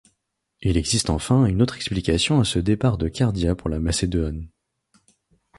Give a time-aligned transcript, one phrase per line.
[0.61, 4.49] Il existe enfin une autre explication à ce départ de Cardia pour la Macédoine.